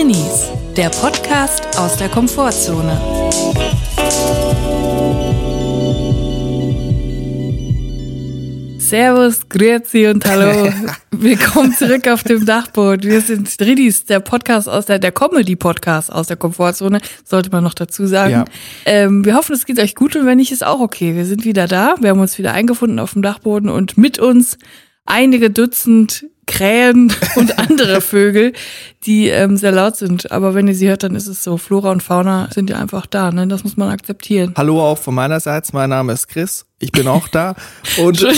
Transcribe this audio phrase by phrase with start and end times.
[0.00, 2.98] Drinnies, der Podcast aus der Komfortzone.
[8.78, 10.72] Servus, Grüezi und Hallo.
[11.10, 13.04] Willkommen zurück auf dem Dachboot.
[13.04, 17.74] Wir sind Drinnies, der Podcast aus der, der Comedy-Podcast aus der Komfortzone, sollte man noch
[17.74, 18.32] dazu sagen.
[18.32, 18.44] Ja.
[18.86, 21.14] Ähm, wir hoffen, es geht euch gut und wenn nicht, ist auch okay.
[21.14, 21.96] Wir sind wieder da.
[22.00, 24.56] Wir haben uns wieder eingefunden auf dem Dachboden und mit uns
[25.04, 28.52] einige Dutzend Krähen und andere Vögel,
[29.04, 30.30] die ähm, sehr laut sind.
[30.32, 31.56] Aber wenn ihr sie hört, dann ist es so.
[31.56, 33.30] Flora und Fauna sind ja einfach da.
[33.30, 33.46] Ne?
[33.46, 34.52] Das muss man akzeptieren.
[34.56, 37.54] Hallo auch von meinerseits, mein Name ist Chris, ich bin auch da
[37.98, 38.26] und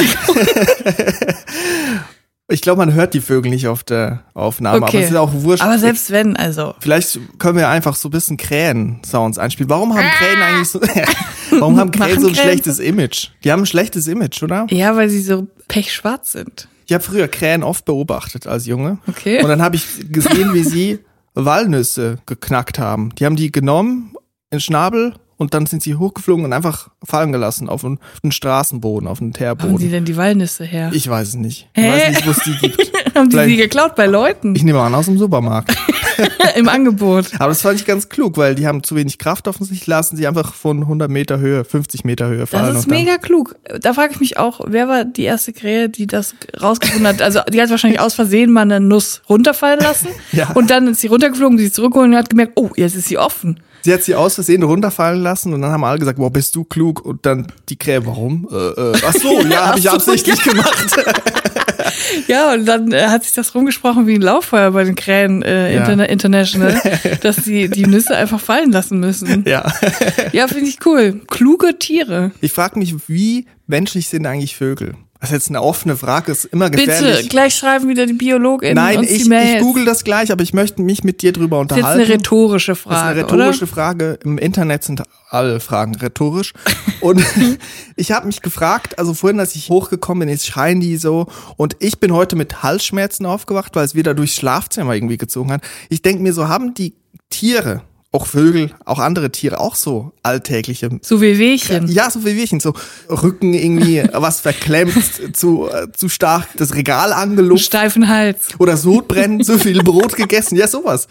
[2.49, 4.97] ich glaube, man hört die Vögel nicht auf der Aufnahme, Okay.
[4.97, 5.63] aber es ist auch wurscht.
[5.63, 6.75] Aber selbst wenn, also.
[6.81, 9.71] Vielleicht können wir einfach so ein bisschen Krähen-Sounds einspielen.
[9.71, 10.81] Warum haben Krähen eigentlich so,
[11.59, 13.29] warum haben Krähen so ein Krähen schlechtes Image?
[13.45, 14.67] Die haben ein schlechtes Image, oder?
[14.71, 16.69] Ja, weil sie so pechschwarz sind.
[16.93, 18.99] Ich habe früher Krähen oft beobachtet als Junge.
[19.09, 19.43] Okay.
[19.43, 20.99] Und dann habe ich gesehen, wie sie
[21.35, 23.15] Walnüsse geknackt haben.
[23.15, 24.13] Die haben die genommen,
[24.51, 28.21] in den Schnabel und dann sind sie hochgeflogen und einfach fallen gelassen auf einen, auf
[28.23, 29.91] einen Straßenboden, auf einen Haben sie Teerboden.
[29.91, 30.91] denn die Walnüsse her?
[30.93, 31.71] Ich weiß es nicht.
[31.75, 31.89] Ich Hä?
[31.93, 32.93] weiß nicht, wo es die gibt.
[33.17, 35.75] Haben die vielleicht- sie geklaut bei Leuten Ich nehme an, aus dem Supermarkt.
[36.57, 37.31] im Angebot?
[37.39, 40.27] Aber das fand ich ganz klug, weil die haben zu wenig Kraft offensichtlich, lassen sie
[40.27, 42.75] einfach von 100 Meter Höhe, 50 Meter Höhe fallen.
[42.75, 43.57] Das ist mega klug.
[43.81, 47.23] Da frage ich mich auch, wer war die erste Krähe, die das rausgefunden hat?
[47.23, 50.51] Also die hat wahrscheinlich aus Versehen mal eine Nuss runterfallen lassen Ja.
[50.53, 53.61] und dann ist sie runtergeflogen, sie zurückgeholt und hat gemerkt, oh, jetzt ist sie offen.
[53.85, 56.63] Sie hat sie aus Versehen runterfallen lassen und dann haben alle gesagt, boah, bist du
[56.65, 57.05] klug?
[57.05, 58.49] Und dann die Krähe, warum?
[58.51, 60.87] Äh, äh, ach so, ja, habe ich absichtlich gemacht.
[62.29, 65.75] Ja, und dann äh, hat sich das rumgesprochen wie ein Lauffeuer bei den Krähen äh,
[65.75, 65.81] Ja.
[65.81, 66.81] Interna International,
[67.23, 69.45] dass sie die Nüsse einfach fallen lassen müssen.
[69.47, 69.73] ja.
[70.33, 71.21] Ja, finde ich cool.
[71.29, 72.31] Kluge Tiere.
[72.41, 74.95] Ich frage mich, wie menschlich sind eigentlich Vögel?
[75.23, 77.29] Ist jetzt eine offene Frage, ist immer Bitte, gefährlich.
[77.29, 79.55] gleich schreiben wieder die BiologInnen Nein, uns ich, die Mails.
[79.55, 82.03] ich google das gleich, aber ich möchte mich mit dir drüber Das ist unterhalten.
[82.03, 84.19] eine rhetorische Das ist Frage, eine rhetorische Frage.
[84.25, 86.53] Im Internet sind alle Fragen rhetorisch.
[87.01, 87.25] Und
[87.97, 91.27] ich habe mich gefragt, also vorhin, als ich hochgekommen bin, jetzt schreien die so.
[91.57, 95.63] Und ich bin heute mit Halsschmerzen aufgewacht, weil es wieder durchs Schlafzimmer irgendwie gezogen hat.
[95.89, 96.95] Ich denke mir so, haben die
[97.31, 97.83] Tiere,
[98.15, 100.91] auch Vögel, auch andere Tiere, auch so alltägliche?
[101.03, 101.89] So wie Wehchen.
[101.89, 102.75] ja, so wie Wirchen, so
[103.09, 104.93] Rücken irgendwie was verklemmt,
[105.35, 108.49] zu, äh, zu stark das Regal angelupft Steifen Hals.
[108.59, 111.09] oder Sodbrennen, zu viel Brot gegessen, ja sowas.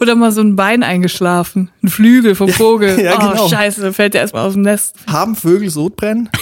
[0.00, 1.70] Oder mal so ein Bein eingeschlafen.
[1.82, 3.00] Ein Flügel vom Vogel.
[3.00, 3.48] Ja, oh, genau.
[3.48, 4.96] scheiße, fällt der erstmal aus dem Nest.
[5.06, 6.28] Haben Vögel Sodbrennen?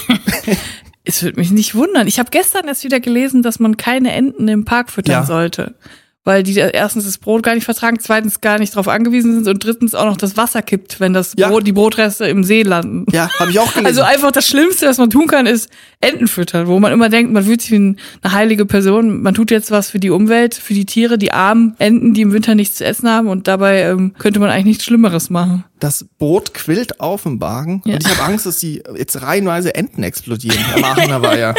[1.05, 2.07] Es würde mich nicht wundern.
[2.07, 5.25] Ich habe gestern erst wieder gelesen, dass man keine Enten im Park füttern Ja.
[5.25, 5.73] sollte.
[6.25, 9.63] Weil die erstens das Brot gar nicht vertragen, zweitens gar nicht darauf angewiesen sind und
[9.63, 11.47] drittens auch noch das Wasser kippt, wenn das Ja.
[11.47, 13.05] Brot, die Brotreste im See landen.
[13.11, 13.85] Ja, habe ich auch gelesen.
[13.87, 15.69] Also einfach das Schlimmste, was man tun kann, ist
[16.01, 19.21] Enten füttern, wo man immer denkt, man fühlt sich wie ein- eine heilige Person.
[19.21, 22.33] Man tut jetzt was für die Umwelt, für die Tiere, die armen Enten, die im
[22.33, 25.63] Winter nichts zu essen haben und dabei ähm, könnte man eigentlich nichts Schlimmeres machen.
[25.79, 27.93] das Brot quillt auf im Wagen Ja.
[27.95, 30.57] und ich habe Angst, dass die jetzt reihenweise Enten explodieren.
[30.75, 31.55] Am Aachener Weiher.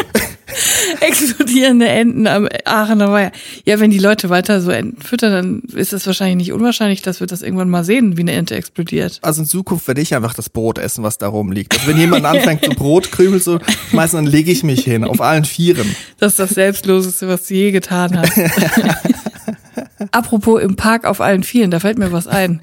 [1.01, 3.33] Explodierende Enten am Aachener Weiher.
[3.65, 7.21] Ja, wenn die Leute weiter so Enten füttern, dann ist es wahrscheinlich nicht unwahrscheinlich, dass
[7.21, 9.19] wir das irgendwann mal sehen, wie eine Ente explodiert.
[9.23, 11.75] Also in Zukunft werde ich einfach das Brot essen, was da rumliegt.
[11.75, 13.59] Also wenn jemand anfängt, so Brotkrümel zu
[13.91, 15.95] schmeißen, dann lege ich mich hin, auf allen Vieren.
[16.19, 18.33] Das ist das Selbstloseste, was du je getan hast.
[20.13, 22.61] Apropos im Park auf allen Vieren, da fällt mir was ein.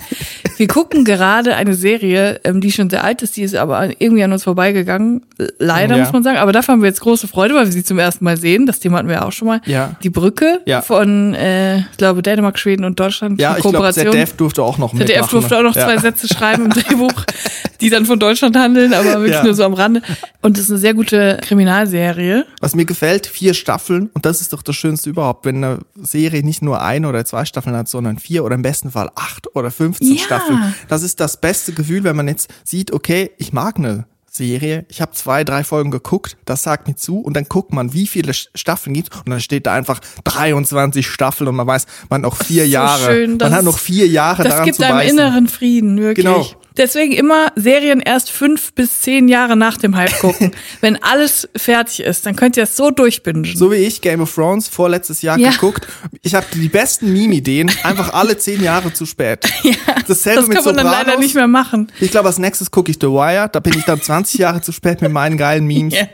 [0.58, 4.24] Wir gucken gerade eine Serie, ähm, die schon sehr alt ist, die ist aber irgendwie
[4.24, 5.22] an uns vorbeigegangen.
[5.60, 6.04] Leider Ja.
[6.04, 6.38] muss man sagen.
[6.38, 8.66] Aber dafür haben wir jetzt große Freude, weil wir sie zum ersten Mal sehen.
[8.66, 9.62] Das Thema hatten wir auch schon mal.
[9.66, 9.96] Ja.
[10.04, 10.82] Die Brücke Ja.
[10.82, 13.40] von, äh, ich glaube, Dänemark, Schweden und Deutschland.
[13.40, 14.06] Ja, ich glaube, Kooperation.
[14.08, 15.30] ZDF durfte auch noch ZDF mitmachen.
[15.32, 15.86] durfte auch noch ja.
[15.86, 17.24] zwei Sätze schreiben im Drehbuch,
[17.82, 20.02] die dann von Deutschland handeln, aber wirklich nur so am Rande.
[20.42, 22.46] Und es ist eine sehr gute Kriminalserie.
[22.62, 24.10] Was mir gefällt, vier Staffeln.
[24.14, 27.46] Und das ist doch das Schönste überhaupt, wenn eine Serie nicht nur ein oder zwei
[27.46, 30.24] Staffeln hat, sondern vier oder im besten Fall acht oder 15 Ja.
[30.24, 30.74] Staffeln.
[30.88, 35.02] Das ist das beste Gefühl, wenn man jetzt sieht, okay, ich mag eine Serie, ich
[35.02, 38.34] habe zwei, drei Folgen geguckt, das sagt mir zu und dann guckt man, wie viele
[38.36, 42.38] Staffeln gibt und dann steht da einfach 23 Staffeln und man weiß, man hat noch
[42.44, 43.04] vier so Jahre.
[43.06, 45.18] schön, das man hat noch vier Jahre Das daran gibt zu einem beißen.
[45.18, 46.26] inneren Frieden, wirklich.
[46.26, 46.46] Genau.
[46.78, 50.52] Deswegen immer Serien erst fünf bis zehn Jahre nach dem Hype gucken.
[50.82, 53.46] Wenn alles fertig ist, dann könnt ihr es so durchbingen.
[53.56, 55.52] So wie ich Game of Thrones vorletztes Jahr Ja.
[55.52, 55.88] geguckt.
[56.22, 59.46] Ich habe die besten Meme-Ideen, einfach alle zehn Jahre zu spät.
[59.64, 59.72] ja,
[60.08, 61.92] Dasselbe das mit kann man dann leider nicht mehr machen.
[62.00, 63.50] Ich glaube, als nächstes gucke ich The Wire.
[63.52, 65.94] Da bin ich dann 20 Jahre zu spät mit meinen geilen Memes.
[65.96, 66.08] Ja,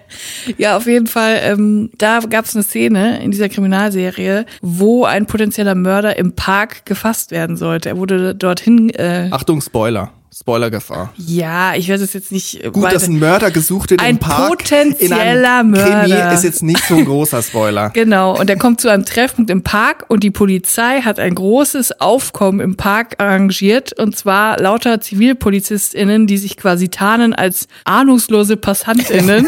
[0.57, 1.39] ja auf jeden Fall.
[1.43, 6.85] Ähm, da gab es eine Szene in dieser Kriminalserie, wo ein potenzieller Mörder im Park
[6.85, 7.89] gefasst werden sollte.
[7.89, 10.11] Er wurde dorthin äh, Achtung, Spoiler.
[10.43, 11.13] Spoilergefahr.
[11.15, 14.15] Ja, ich werde es jetzt nicht äh, Gut, weiter- dass ein Mörder gesucht wird Ein
[14.15, 14.49] im Park.
[14.49, 16.01] potenzieller in einem Mörder.
[16.17, 17.89] Krimi ist jetzt nicht so ein großer Spoiler.
[17.93, 22.01] Genau, und er kommt zu einem Treffpunkt im Park und die Polizei hat ein großes
[22.01, 29.47] Aufkommen im Park arrangiert und zwar lauter ZivilpolizistInnen, die sich quasi tarnen als ahnungslose PassantInnen.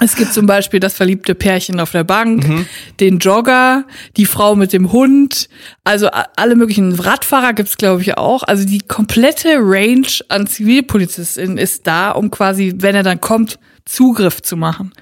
[0.00, 2.44] Es gibt zum Beispiel das verliebte Pärchen auf der Bank,
[3.00, 3.84] den Jogger,
[4.16, 5.48] die Frau mit dem Hund,
[5.84, 8.42] also alle möglichen Radfahrer gibt's glaube ich auch.
[8.42, 14.42] Also die komplette Range an ZivilpolizistInnen ist da, um quasi, wenn er dann kommt, Zugriff
[14.42, 14.92] zu machen.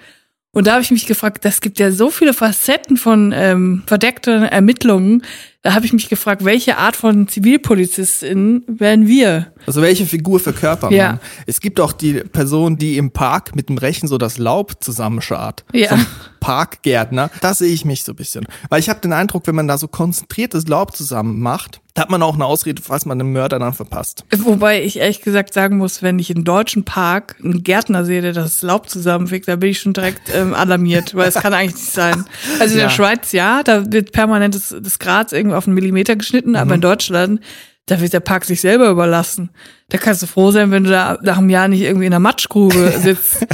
[0.50, 4.42] Und da habe ich mich gefragt, das gibt ja so viele Facetten von ähm, verdeckten
[4.44, 5.22] Ermittlungen.
[5.68, 9.52] Da habe ich mich gefragt, welche Art von ZivilpolizistInnen wären wir?
[9.66, 11.06] Also welche Figur verkörpern Ja.
[11.08, 11.20] man?
[11.46, 15.66] Es gibt auch die Person, die im Park mit dem Rechen so das Laub zusammenschart.
[15.74, 15.90] Ja.
[15.94, 16.02] So
[16.40, 17.30] Parkgärtner.
[17.42, 18.46] Da sehe ich mich so ein bisschen.
[18.70, 22.10] Weil ich habe den Eindruck, wenn man da so konzentriertes Laub zusammen macht, da hat
[22.10, 24.24] man auch eine Ausrede, was man dem Mörder dann verpasst.
[24.36, 28.32] Wobei ich ehrlich gesagt sagen muss, wenn ich in deutschen Park einen Gärtner sehe, der
[28.32, 31.90] das Laub zusammenfegt, da bin ich schon direkt ähm, alarmiert, weil es kann eigentlich nicht
[31.92, 32.24] sein.
[32.60, 32.86] Also in Ja.
[32.86, 36.66] der Schweiz ja, da wird permanent das, das Gras irgendwie auf einen Millimeter geschnitten, aber
[36.70, 36.74] Mhm.
[36.76, 37.40] in Deutschland,
[37.86, 39.48] da wird der Park sich selber überlassen.
[39.88, 42.20] Da kannst du froh sein, wenn du da nach einem Jahr nicht irgendwie in einer
[42.20, 43.46] Matschgrube sitzt.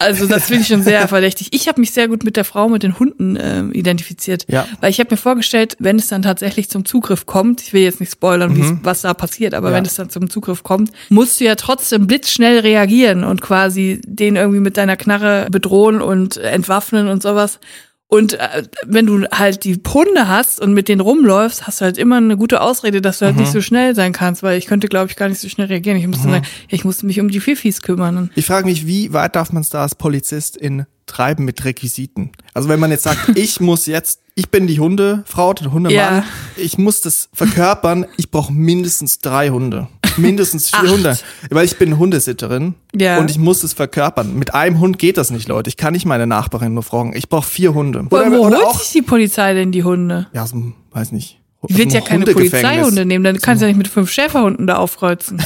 [0.00, 1.50] Also das finde ich schon sehr verdächtig.
[1.52, 4.66] Ich habe mich sehr gut mit der Frau mit den Hunden ähm, identifiziert, Ja.
[4.80, 8.00] weil ich habe mir vorgestellt, wenn es dann tatsächlich zum Zugriff kommt, ich will jetzt
[8.00, 9.72] nicht spoilern, wie's- was da passiert, aber Mhm.
[9.74, 9.76] Ja.
[9.78, 14.34] wenn es dann zum Zugriff kommt, musst du ja trotzdem blitzschnell reagieren und quasi den
[14.34, 17.60] irgendwie mit deiner Knarre bedrohen und entwaffnen und sowas.
[18.10, 21.96] Und äh, wenn du halt die Hunde hast und mit denen rumläufst, hast du halt
[21.96, 23.42] immer eine gute Ausrede, dass du halt Mhm.
[23.42, 25.96] nicht so schnell sein kannst, weil ich könnte, glaube ich, gar nicht so schnell reagieren.
[25.96, 28.30] Ich musste sagen, ja, ich musste mich um die Fifis kümmern.
[28.34, 32.32] Ich frage mich, wie weit darf man es da als Polizist in treiben mit Requisiten?
[32.52, 36.24] Also wenn man jetzt sagt, ich muss jetzt, ich bin die Hundefrau, der Hundemann, Ja.
[36.56, 39.86] ich muss das verkörpern, ich brauche mindestens drei Hunde.
[40.18, 40.88] Mindestens vier Acht.
[40.90, 41.18] Hunde.
[41.50, 43.18] Weil ich bin Hundesitterin Ja.
[43.18, 44.34] und ich muss es verkörpern.
[44.38, 45.68] Mit einem Hund geht das nicht, Leute.
[45.68, 47.14] Ich kann nicht meine Nachbarin nur fragen.
[47.16, 48.06] Ich brauche vier Hunde.
[48.10, 50.26] Wo, wo holt auch, sich die Polizei denn die Hunde?
[50.32, 51.39] ja, so, weiß nicht.
[51.68, 52.24] Die wird ja keine.
[52.24, 55.42] Polizeihunde nehmen, dann kannst du ja nicht mit fünf Schäferhunden da aufkreuzen.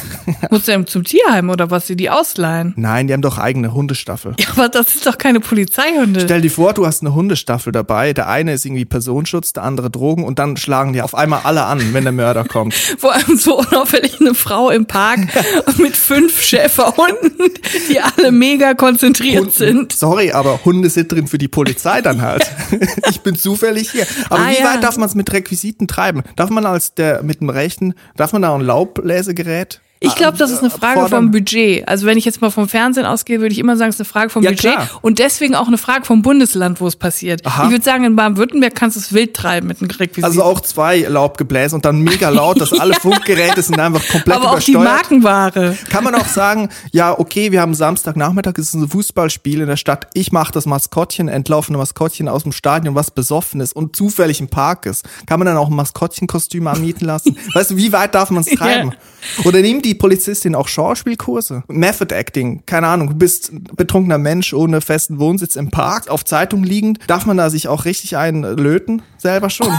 [0.51, 2.73] Musst du ja zum Tierheim oder was, dir die ausleihen.
[2.77, 4.35] Nein, die haben doch eigene Hundestaffel.
[4.39, 6.21] Ja, aber das ist doch keine Polizeihunde.
[6.21, 8.13] Stell dir vor, du hast eine Hundestaffel dabei.
[8.13, 11.65] Der eine ist irgendwie Personenschutz, der andere Drogen und dann schlagen die auf einmal alle
[11.65, 12.75] an, wenn der Mörder kommt.
[12.99, 15.19] Vor allem so unauffällig eine Frau im Park
[15.79, 17.51] mit fünf Schäferhunden,
[17.91, 19.93] die alle mega konzentriert Hund- sind.
[19.93, 22.45] Sorry, aber Hundesitterin für die Polizei dann halt.
[23.11, 24.07] ich bin zufällig hier.
[24.31, 24.75] Aber Ah, wie ja.
[24.75, 26.04] weit darf man es mit Requisiten treiben?
[26.37, 29.81] Darf man als der mit dem rechten, darf man da ein Laubbläsegerät?
[30.05, 31.25] Ich glaube, das ist eine Frage fordern?
[31.25, 31.87] vom Budget.
[31.89, 34.05] Also wenn ich jetzt mal vom Fernsehen ausgehe, würde ich immer sagen, es ist eine
[34.09, 34.89] Frage vom Ja, Budget klar.
[35.03, 37.45] und deswegen auch eine Frage vom Bundesland, wo es passiert.
[37.47, 37.65] Aha.
[37.65, 40.25] Ich würde sagen, in Baden-Württemberg kannst du es wild treiben mit einem Requisit.
[40.25, 44.53] Also auch zwei Laubgebläse und dann mega laut, dass alle Funkgeräte sind einfach komplett aber
[44.53, 45.11] auch die übersteuert.
[45.11, 45.77] Markenware.
[45.91, 49.77] Kann man auch sagen, ja, okay, wir haben Samstagnachmittag, es ist ein Fußballspiel in der
[49.77, 50.09] Stadt.
[50.15, 54.49] Ich mache das Maskottchen, entlaufene Maskottchen aus dem Stadion, was besoffen ist und zufällig im
[54.49, 55.05] Park ist.
[55.27, 57.37] Kann man dann auch ein Maskottchenkostüm anmieten lassen?
[57.55, 58.95] weißt du, wie weit darf man es treiben?
[59.45, 61.65] Oder nimmt die Polizistin auch Schauspielkurse?
[61.69, 66.25] Method Acting, keine Ahnung, du bist ein betrunkener Mensch ohne festen Wohnsitz im Park, auf
[66.25, 66.99] Zeitung liegend.
[67.07, 69.03] Darf man da sich auch richtig einlöten?
[69.19, 69.69] Selber schon.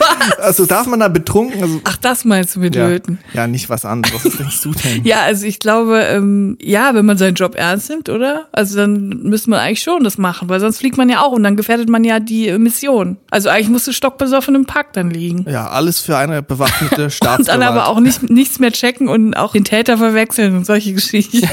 [0.38, 3.18] also darf man da betrunken, also, Ach, das meinst du mit ja, Löten?
[3.32, 4.24] ja, nicht was anderes.
[4.24, 5.04] Was denkst du denn?
[5.04, 8.46] Ja, also ich glaube, ähm, ja, wenn man seinen Job ernst nimmt, oder?
[8.52, 11.42] Also dann müsste man eigentlich schon das machen, weil sonst fliegt man ja auch und
[11.42, 13.16] dann gefährdet man ja die äh, Mission.
[13.30, 15.44] Also eigentlich musst du stockbesoffen im Park dann liegen.
[15.48, 17.48] Ja, alles für eine bewaffnete Und Staatsgewalt.
[17.48, 21.42] dann aber auch nicht, nichts mehr checken und auch den Täter verwechseln und solche Geschichten.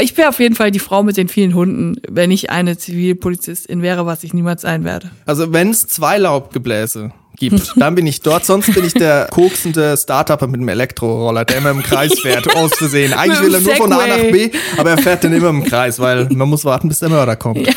[0.00, 3.80] Ich wäre auf jeden Fall die Frau mit den vielen Hunden, wenn ich eine Zivilpolizistin
[3.80, 5.10] wäre, was ich niemals sein werde.
[5.24, 8.44] Also wenn es zwei Laubgebläse gibt, dann bin ich dort.
[8.44, 12.74] Sonst bin ich der koksende Startupper mit dem Elektroroller, der immer im Kreis fährt, aus
[12.74, 13.14] Versehen.
[13.14, 14.16] Eigentlich will er nur von A nach.
[14.16, 17.36] B, aber er fährt dann immer im Kreis, weil man muss warten, bis der Mörder
[17.36, 17.66] kommt.
[17.66, 17.74] Mit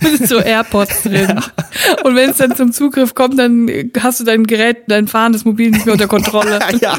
[0.24, 1.40] so AirPods drin.
[2.04, 5.70] Und wenn es dann zum Zugriff kommt, dann hast du dein Gerät, dein fahrendes Mobil
[5.70, 6.58] nicht mehr unter Kontrolle.
[6.80, 6.96] Ja,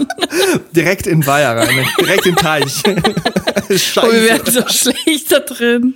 [0.76, 2.84] direkt in Weiher rein, direkt in Teich.
[3.70, 4.24] Und wir Scheiße.
[4.26, 5.94] werden so schlecht da drin.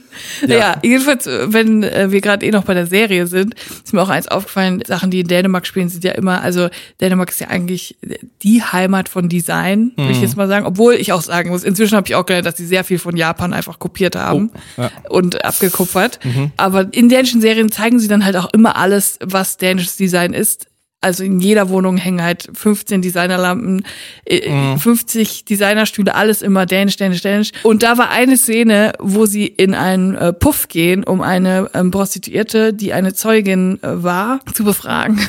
[0.48, 0.76] Ja, Ja.
[0.84, 4.28] jedenfalls, wenn äh, wir gerade eh noch bei der Serie sind, ist mir auch eins
[4.28, 6.70] aufgefallen, Sachen, die in Dänemark spielen, sind ja immer, also
[7.02, 7.98] Dänemark ist ja eigentlich
[8.44, 10.66] die Heimat von Design, würde ich jetzt mal sagen.
[10.68, 13.18] Obwohl ich auch sagen muss, inzwischen habe ich auch gelernt, dass die sehr viel von
[13.18, 14.92] Japan einfach kopiert haben ja.
[15.10, 16.20] und abgekupfert.
[16.58, 20.68] Aber in dänischen Serien zeigen sie dann halt auch immer alles, was dänisches Design ist.
[21.02, 23.84] Also in jeder Wohnung hängen halt 15 Designerlampen,
[24.24, 27.52] äh, 50 Designerstühle, alles immer dänisch, dänisch, dänisch.
[27.64, 31.92] Und da war eine Szene, wo sie in einen äh, Puff gehen, um eine ähm,
[31.92, 35.20] Prostituierte, die eine Zeugin äh, war, zu befragen.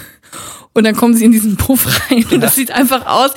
[0.74, 3.30] Und dann kommen sie in diesen Puff rein und das sieht einfach aus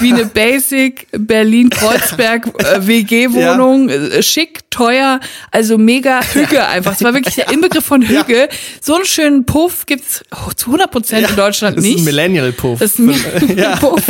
[0.00, 3.88] wie eine Basic Berlin-Kreuzberg äh, WG-Wohnung.
[3.88, 5.20] Äh, Schick, teuer,
[5.50, 6.92] also mega Hüge einfach.
[6.92, 8.50] Es war wirklich der Inbegriff von Hüge.
[8.82, 12.00] So einen schönen Puff gibt's oh, zu 100 Prozent in Deutschland Das ist nicht.
[12.00, 12.78] ein Millennial-Puff.
[12.78, 13.06] Das ist ein
[13.40, 14.08] Millennial-Puff.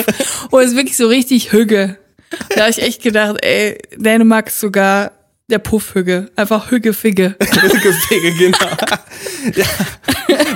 [0.51, 1.99] Und es ist wirklich so richtig Hüge.
[2.49, 5.13] Da habe ich echt gedacht, ey, Dänemark ist sogar
[5.49, 6.31] der Puffhüge.
[6.35, 7.37] Einfach Hüge-Figge.
[7.39, 8.59] Gefege, genau.
[9.55, 9.67] ja.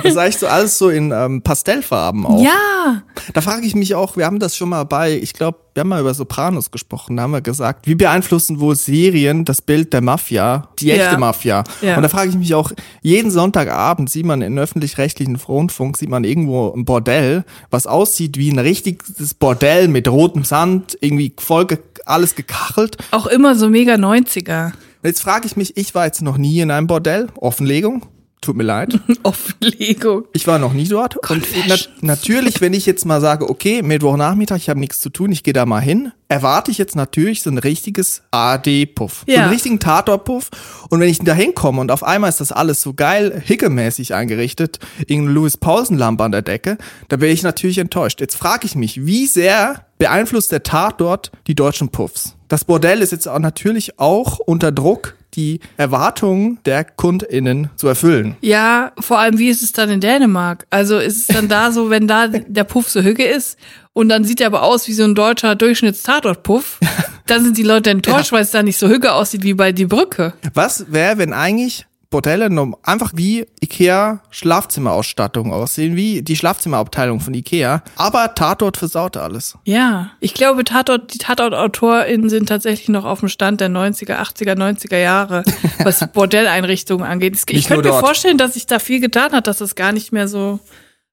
[0.07, 2.41] Das ist eigentlich so alles so in ähm, Pastellfarben auch.
[2.43, 3.03] Ja.
[3.33, 5.89] Da frage ich mich auch, wir haben das schon mal bei, ich glaube, wir haben
[5.89, 10.01] mal über Sopranos gesprochen, da haben wir gesagt, wie beeinflussen wohl Serien das Bild der
[10.01, 11.17] Mafia, die echte Ja.
[11.17, 11.63] Mafia?
[11.81, 11.97] Ja.
[11.97, 12.71] Und da frage ich mich auch,
[13.01, 18.49] jeden Sonntagabend sieht man in öffentlich-rechtlichen Rundfunk, sieht man irgendwo ein Bordell, was aussieht wie
[18.49, 21.67] ein richtiges Bordell mit rotem Sand, irgendwie voll
[22.05, 22.97] alles gekachelt.
[23.11, 24.71] Auch immer so mega 90er.
[25.03, 28.05] Jetzt frage ich mich, ich war jetzt noch nie in einem Bordell, Offenlegung,
[28.47, 28.99] tut mir leid.
[29.23, 30.23] Offenlegung.
[30.33, 31.17] Ich war noch nie dort.
[31.29, 35.31] Und na natürlich, wenn ich jetzt mal sage, okay, Mittwochnachmittag, ich habe nichts zu tun,
[35.31, 39.23] ich gehe da mal hin, erwarte ich jetzt natürlich so ein richtiges AD-Puff.
[39.27, 39.43] So Ja.
[39.43, 40.49] einen richtigen Tatort-Puff.
[40.89, 44.79] Und wenn ich da hinkomme und auf einmal ist das alles so geil, hickemäßig eingerichtet,
[45.07, 46.77] irgendeine Louis Pausen-Lampe an der Decke,
[47.09, 48.21] da wäre ich natürlich enttäuscht.
[48.21, 52.35] Jetzt frage ich mich, wie sehr beeinflusst der Tatort die deutschen Puffs?
[52.47, 58.35] Das Bordell ist jetzt auch natürlich auch unter Druck, die Erwartungen der KundInnen zu erfüllen.
[58.41, 60.65] Ja, vor allem, wie ist es dann in Dänemark?
[60.71, 63.57] Also ist es dann da so, wenn da der Puff so hüge ist
[63.93, 66.79] und dann sieht er aber aus wie so ein deutscher Durchschnittstatort-Puff,
[67.27, 69.85] dann sind die Leute enttäuscht, weil es da nicht so hüge aussieht wie bei Die
[69.85, 70.33] Brücke.
[70.53, 72.49] Was wäre, wenn eigentlich Bordelle
[72.83, 79.57] einfach wie Ikea Schlafzimmerausstattung aussehen, wie die Schlafzimmerabteilung von Ikea, aber Tatort versaut alles.
[79.65, 84.55] Ja, ich glaube, Tatort, die Tatort-AutorInnen sind tatsächlich noch auf dem Stand der 90er, 80er,
[84.55, 85.43] 90er Jahre,
[85.83, 87.37] was Bordelleinrichtungen angeht.
[87.49, 90.27] Ich könnte mir vorstellen, dass sich da viel getan hat, dass das gar nicht mehr
[90.27, 90.59] so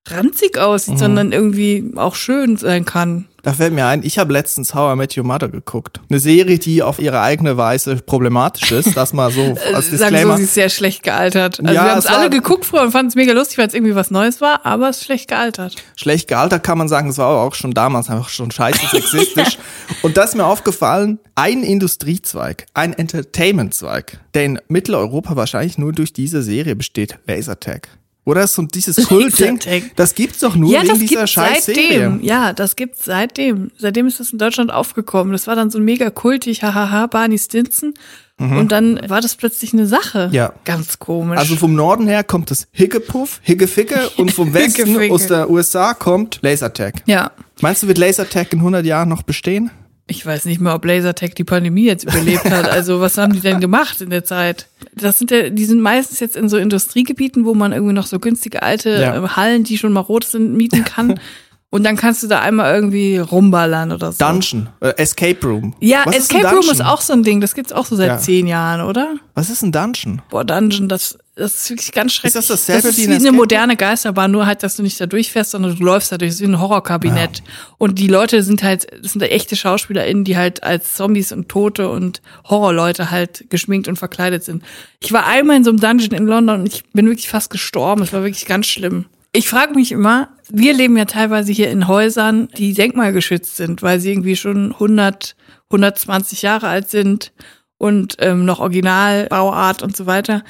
[0.07, 3.27] ranzig aussieht, sondern irgendwie auch schön sein kann.
[3.43, 6.01] Da fällt mir ein, ich habe letztens How I Met Your Mother geguckt.
[6.09, 9.91] Eine Serie, die auf ihre eigene Weise problematisch ist, das mal so als Sagen so,
[9.91, 10.37] Disclaimer.
[10.39, 11.61] sie ist sehr schlecht gealtert.
[11.61, 13.67] Also Ja, wir haben es es alle geguckt früher und fanden es mega lustig, weil
[13.67, 15.77] es irgendwie was Neues war, aber es ist schlecht gealtert.
[15.95, 19.59] Schlecht gealtert kann man sagen, das war aber auch schon damals einfach schon scheiße sexistisch.
[20.03, 26.15] Und das ist mir aufgefallen, ein Industriezweig, ein Entertainmentzweig, der in Mitteleuropa wahrscheinlich nur durch
[26.15, 27.89] diese Serie besteht, Lasertag.
[28.25, 29.61] Oder so dieses Kultding,
[29.97, 31.89] das gibt's doch nur ja, wegen das dieser scheiß seitdem.
[31.89, 32.19] Serie.
[32.23, 33.71] Ja, das gibt's seitdem.
[33.77, 35.33] Seitdem ist das in Deutschland aufgekommen.
[35.33, 37.95] Das war dann so mega kultig, hahaha, Barney Stinson.
[38.37, 40.27] Und dann war das plötzlich eine Sache.
[40.29, 40.35] Mhm.
[40.35, 40.53] Ja.
[40.65, 41.39] Ganz komisch.
[41.39, 46.41] Also vom Norden her kommt das Hickepuff, Hickeficke und vom Westen aus der USA kommt
[46.43, 47.03] Lasertag.
[47.07, 47.31] ja.
[47.61, 49.71] Meinst du, wird Lasertag in 100 Jahren noch bestehen?
[50.07, 52.69] Ich weiß nicht mehr, ob Lasertag die Pandemie jetzt überlebt hat.
[52.69, 54.67] Also was haben die denn gemacht in der Zeit?
[54.95, 58.19] Das sind ja, die sind meistens jetzt in so Industriegebieten, wo man irgendwie noch so
[58.19, 59.37] günstige alte Ja.
[59.37, 61.19] Hallen, die schon marot sind, mieten kann.
[61.75, 64.25] Und dann kannst du da einmal irgendwie rumballern oder so.
[64.25, 65.75] Dungeon, äh, Escape Room.
[65.81, 67.41] ja, Was ist Escape Room ist auch so ein Ding.
[67.41, 68.19] Das gibt's auch so seit Ja.
[68.19, 69.17] zehn Jahren, oder?
[69.35, 70.23] Was ist ein Dungeon?
[70.31, 72.35] Boah, Dungeon, das, das ist wirklich ganz schrecklich.
[72.35, 75.01] das dasselbe das ist wie wie ein eine moderne Geisterbahn, nur halt, dass du nicht
[75.01, 77.43] da durchfährst, sondern du läufst da durch, das ist wie ein Horrorkabinett.
[77.77, 81.49] Und die Leute sind halt, das sind da echte SchauspielerInnen, die halt als Zombies und
[81.49, 84.63] Tote und Horrorleute halt geschminkt und verkleidet sind.
[85.01, 88.03] Ich war einmal in so einem Dungeon in London und ich bin wirklich fast gestorben.
[88.03, 89.07] Es war wirklich ganz schlimm.
[89.37, 93.99] Ich frage mich immer, wir leben ja teilweise hier in Häusern, die denkmalgeschützt sind, weil
[93.99, 95.35] sie irgendwie schon 100,
[95.71, 97.33] 120 Jahre alt sind
[97.77, 100.45] und ähm, noch Originalbauart und so weiter.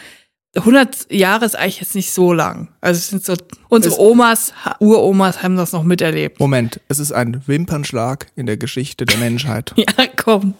[0.54, 2.74] 100 Jahre ist eigentlich jetzt nicht so lang.
[2.82, 3.34] Also es sind so
[3.70, 6.38] unsere Omas, Uromas haben das noch miterlebt.
[6.38, 9.72] Moment, es ist ein Wimpernschlag in der Geschichte der Menschheit.
[9.78, 10.54] Ja, komm.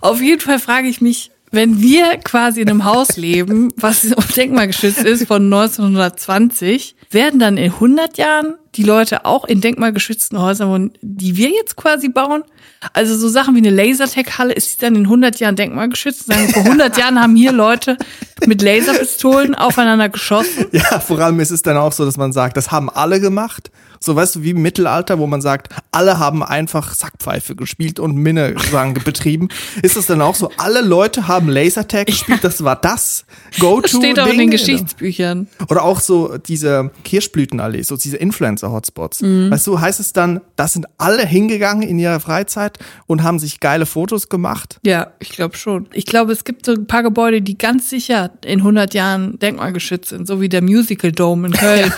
[0.00, 4.02] Auf jeden Fall frage ich mich, wenn wir quasi in einem Haus leben, was
[4.36, 10.68] denkmalgeschützt ist von 1920, werden dann in 100 Jahren die Leute auch in denkmalgeschützten Häusern
[10.68, 12.42] wohnen, die wir jetzt quasi bauen?
[12.92, 16.26] Also so Sachen wie eine Lasertech-Halle, ist die dann in 100 Jahren denkmalgeschützt?
[16.26, 17.96] Sagen, vor 100 Jahren haben hier Leute
[18.46, 20.66] mit Laserpistolen aufeinander geschossen.
[20.72, 23.70] Ja, vor allem ist es dann auch so, dass man sagt, das haben alle gemacht.
[24.00, 28.16] So, weißt du, wie im Mittelalter, wo man sagt, alle haben einfach Sackpfeife gespielt und
[28.16, 29.48] Minnesang betrieben.
[29.82, 34.00] Ist das dann auch so, alle Leute haben Lasertag gespielt, das war das Das Go-To-Ding?
[34.00, 35.48] steht auch in den Geschichtsbüchern.
[35.68, 39.22] Oder auch so diese Kirschblütenallee, so diese Influencer-Hotspots.
[39.22, 39.50] Mhm.
[39.50, 43.60] Weißt du, heißt es dann, da sind alle hingegangen in ihrer Freizeit und haben sich
[43.60, 44.78] geile Fotos gemacht?
[44.84, 45.88] Ja, ich glaube schon.
[45.92, 50.10] Ich glaube, es gibt so ein paar Gebäude, die ganz sicher in 100 Jahren denkmalgeschützt
[50.10, 51.92] sind, so wie der Musical Dome in Köln.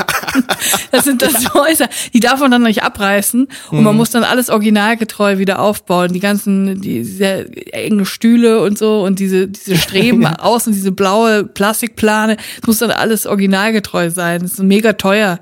[0.92, 4.50] das sind das Häuser, die darf man dann nicht abreißen und man muss dann alles
[4.50, 6.12] originalgetreu wieder aufbauen.
[6.12, 11.44] Die ganzen, die sehr engen Stühle und so und diese, diese Streben außen, diese blaue
[11.44, 14.42] Plastikplane, das muss dann alles originalgetreu sein.
[14.42, 15.40] Das ist mega teuer.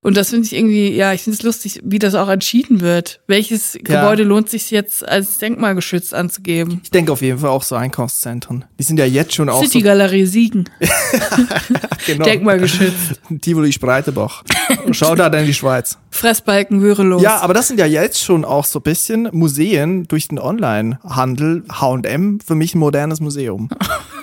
[0.00, 3.20] Und das finde ich irgendwie, ja, ich finde es lustig, wie das auch entschieden wird.
[3.26, 3.80] Welches Ja.
[3.82, 6.80] Gebäude lohnt sich jetzt als denkmalgeschützt anzugeben?
[6.84, 8.64] Ich denke auf jeden Fall auch so Einkaufszentren.
[8.78, 10.70] Die sind ja jetzt schon auch City so Galerie Siegen,
[12.06, 13.20] genau, denkmalgeschützt.
[13.40, 14.44] Tivoli Spreitebach.
[14.92, 15.98] Schau da in die Schweiz.
[16.10, 17.20] Fressbalken Würelos.
[17.20, 21.64] Ja, aber das sind ja jetzt schon auch so ein bisschen Museen durch den Onlinehandel.
[21.70, 23.68] H&M für mich ein modernes Museum.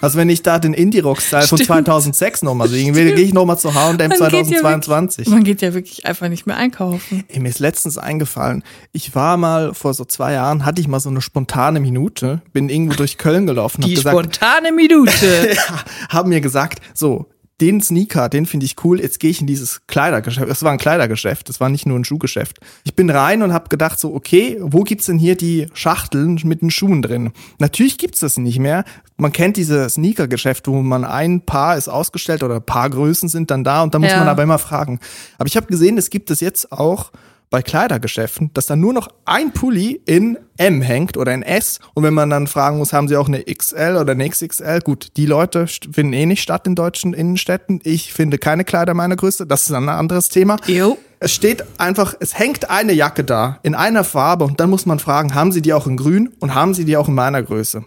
[0.06, 1.68] Also wenn ich da den Indie-Rock-Style von Stimmt.
[1.68, 5.18] 2006 nochmal sehen will, gehe ich nochmal zu H&M Man geht ja 2022.
[5.18, 7.24] wirklich- Man geht ja wirklich einfach nicht mehr einkaufen.
[7.28, 11.00] Ey, mir ist letztens eingefallen, ich war mal vor so zwei Jahren, hatte ich mal
[11.00, 15.56] so eine spontane Minute, bin irgendwo durch Köln gelaufen, hab Die gesagt, spontane Minute.
[16.10, 17.26] haben mir gesagt, so,
[17.62, 20.50] den Sneaker, den finde ich cool, jetzt gehe ich in dieses Kleidergeschäft.
[20.50, 22.60] Es war ein Kleidergeschäft, es war nicht nur ein Schuhgeschäft.
[22.84, 26.62] Ich bin rein und habe gedacht so, okay, wo gibt's denn hier die Schachteln mit
[26.62, 27.32] den Schuhen drin?
[27.60, 28.84] Natürlich gibt's das nicht mehr.
[29.16, 33.50] Man kennt diese Sneakergeschäfte, wo man ein Paar ist ausgestellt oder ein paar Größen sind
[33.52, 34.20] dann da und da muss Ja.
[34.20, 35.00] man aber immer fragen.
[35.38, 37.12] Aber ich habe gesehen, es gibt es jetzt auch
[37.50, 41.80] bei Kleidergeschäften, dass da nur noch ein Pulli in M hängt oder in S.
[41.94, 44.82] Und wenn man dann fragen muss, haben sie auch eine XL oder eine XXL?
[44.82, 47.82] Gut, die Leute finden eh nicht statt in deutschen Innenstädten.
[47.84, 49.46] Ich finde keine Kleider meiner Größe.
[49.48, 50.58] Das ist ein anderes Thema.
[50.68, 50.98] Jo.
[51.20, 55.00] Es steht einfach, es hängt eine Jacke da in einer Farbe und dann muss man
[55.00, 57.86] fragen, haben sie die auch in grün und haben sie die auch in meiner Größe?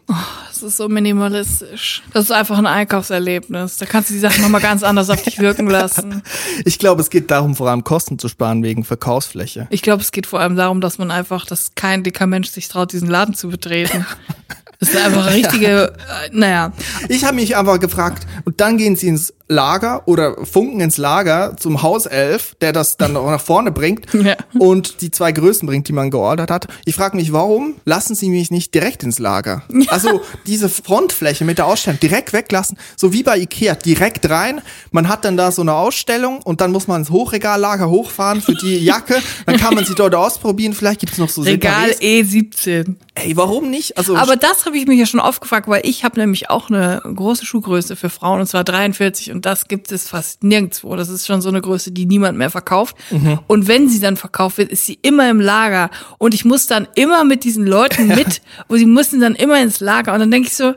[0.48, 2.02] Das ist so minimalistisch.
[2.12, 3.76] Das ist einfach ein Einkaufserlebnis.
[3.76, 6.22] Da kannst du die Sachen nochmal ganz anders auf dich wirken lassen.
[6.64, 9.68] Ich glaube, es geht darum, vor allem Kosten zu sparen wegen Verkaufsfläche.
[9.70, 12.68] Ich glaube, es geht vor allem darum, dass man einfach, dass kein dicker Mensch sich
[12.68, 14.06] traut, diesen Laden zu betreten.
[14.80, 16.72] Das ist einfach eine richtige, äh, naja.
[17.08, 21.56] Ich habe mich einfach gefragt, und dann gehen sie ins Lager oder funken ins Lager
[21.56, 24.36] zum Hauself, der das dann auch nach vorne bringt Ja.
[24.58, 26.68] und die zwei Größen bringt, die man geordert hat.
[26.84, 29.62] Ich frage mich, warum lassen sie mich nicht direkt ins Lager?
[29.88, 34.60] Also diese Frontfläche mit der Ausstellung direkt weglassen, so wie bei Ikea, direkt rein.
[34.90, 38.54] Man hat dann da so eine Ausstellung und dann muss man ins Hochregallager hochfahren für
[38.54, 39.16] die Jacke.
[39.46, 40.74] Dann kann man sie dort ausprobieren.
[40.74, 42.00] Vielleicht gibt's noch so Regal Separés.
[42.54, 42.94] E17.
[43.14, 43.96] Ey, warum nicht?
[43.98, 46.68] Also Aber das habe ich mich ja schon oft gefragt, weil ich habe nämlich auch
[46.70, 50.96] eine große Schuhgröße für Frauen und zwar 43 und das gibt es fast nirgendwo.
[50.96, 52.96] Das ist schon so eine Größe, die niemand mehr verkauft.
[53.46, 56.88] Und wenn sie dann verkauft wird, ist sie immer im Lager und ich muss dann
[56.94, 60.48] immer mit diesen Leuten mit, wo sie müssen dann immer ins Lager und dann denke
[60.48, 60.74] ich so,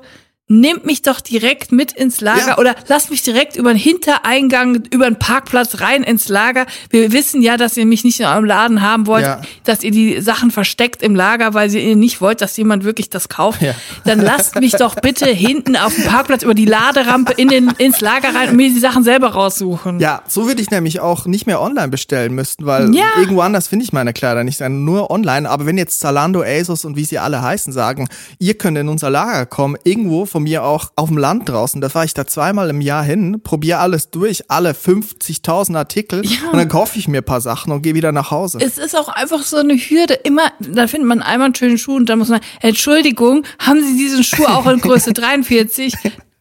[0.53, 2.57] Nehmt mich doch direkt mit ins Lager Ja.
[2.57, 6.65] oder lasst mich direkt über den Hintereingang, über den Parkplatz rein ins Lager.
[6.89, 9.41] Wir wissen ja, dass ihr mich nicht in eurem Laden haben wollt, Ja.
[9.63, 13.29] dass ihr die Sachen versteckt im Lager, weil ihr nicht wollt, dass jemand wirklich das
[13.29, 13.61] kauft.
[13.61, 13.73] Ja.
[14.03, 18.01] Dann lasst mich doch bitte hinten auf dem Parkplatz über die Laderampe in den, ins
[18.01, 19.99] Lager rein und mir die Sachen selber raussuchen.
[20.01, 23.85] Ja, so würde ich nämlich auch nicht mehr online bestellen müssen, weil irgendwo anders finde
[23.85, 25.49] ich meine Kleider nicht, sondern nur online.
[25.49, 28.09] Aber wenn jetzt Zalando, ASOS und wie sie alle heißen sagen,
[28.39, 31.89] ihr könnt in unser Lager kommen, irgendwo von mir auch auf dem Land draußen, da
[31.89, 36.67] fahre ich da zweimal im Jahr hin, probiere alles durch, alle 50.000 Artikel und dann
[36.67, 38.57] kaufe ich mir ein paar Sachen und gehe wieder nach Hause.
[38.59, 40.15] Es ist auch einfach so eine Hürde.
[40.15, 43.95] Immer, da findet man einmal einen schönen Schuh und dann muss man, Entschuldigung, haben Sie
[43.95, 45.93] diesen Schuh auch in Größe 43?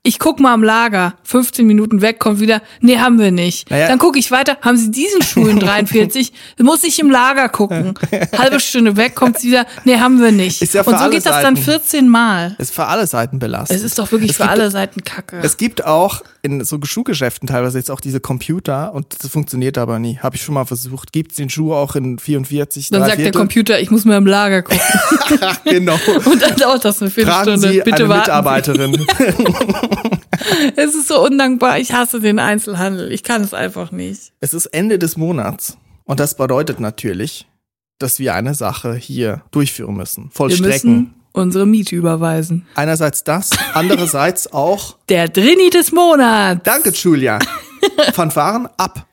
[0.03, 3.71] Ich guck mal am Lager, 15 Minuten weg, kommt wieder, nee, haben wir nicht.
[3.71, 3.87] Naja.
[3.87, 6.33] Dann gucke ich weiter, haben Sie diesen Schuh in 43?
[6.59, 7.93] Muss ich im Lager gucken.
[8.39, 10.63] Halbe Stunde weg, kommt wieder, nee, haben wir nicht.
[10.63, 11.71] Ist ja für und so alle geht das dann Seiten.
[11.71, 12.55] 14 Mal.
[12.57, 13.77] ist für alle Seiten belastet.
[13.77, 15.39] Es ist doch wirklich Es für gibt- alle Seiten Kacke.
[15.43, 19.99] Es gibt auch in so Schuhgeschäften teilweise jetzt auch diese Computer und das funktioniert aber
[19.99, 20.19] nie.
[20.19, 21.13] Habe ich schon mal versucht.
[21.13, 23.39] Gibt's den Schuh auch in 44, Dann sagt der Viertel?
[23.39, 24.81] Computer, ich muss mal im Lager gucken.
[25.65, 25.99] genau.
[26.25, 27.73] Und dann dauert das eine Fragen Viertelstunde.
[27.73, 29.07] Sie Bitte eine warten Mitarbeiterin.
[30.75, 31.79] Es ist so undankbar.
[31.79, 33.13] Ich hasse den Einzelhandel.
[33.13, 34.33] Ich kann es einfach nicht.
[34.41, 37.47] Es ist Ende des Monats und das bedeutet natürlich,
[37.99, 41.15] dass wir eine Sache hier durchführen müssen, vollstrecken.
[41.33, 42.67] Unsere Miete überweisen.
[42.75, 46.63] Einerseits das, andererseits auch, Der Drini des Monats.
[46.65, 47.39] danke Julia,
[48.13, 49.07] Fanfaren ab.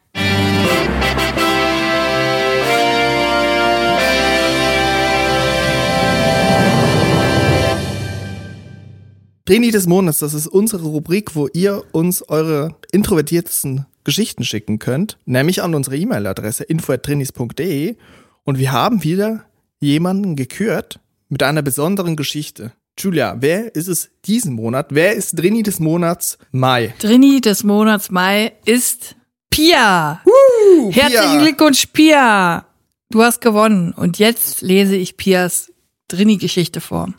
[9.45, 15.17] Drini des Monats, das ist unsere Rubrik, wo ihr uns eure introvertiertesten Geschichten schicken könnt,
[15.25, 17.95] nämlich an unsere E-Mail-Adresse info@drinis.de
[18.43, 19.45] und wir haben wieder
[19.80, 20.99] jemanden gekürt
[21.30, 22.72] mit einer besonderen Geschichte.
[23.00, 24.88] Julia, wer ist es diesen Monat?
[24.90, 26.96] Wer ist Drini des Monats Mai?
[27.00, 29.16] Drini des Monats Mai ist
[29.52, 30.22] Pia.
[30.26, 31.42] Uh, Herzlichen Pia.
[31.42, 32.66] Glückwunsch, Pia.
[33.10, 33.94] Du hast gewonnen.
[33.94, 35.72] Und jetzt lese ich Pias
[36.08, 37.13] Drini-Geschichte vor.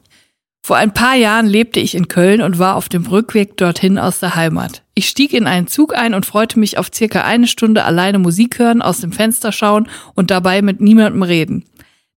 [0.62, 4.18] Vor ein paar Jahren lebte ich in Köln und war auf dem Rückweg dorthin aus
[4.18, 4.82] der Heimat.
[4.94, 8.58] Ich stieg in einen Zug ein und freute mich auf circa eine Stunde alleine Musik
[8.58, 11.64] hören, aus dem Fenster schauen und dabei mit niemandem reden.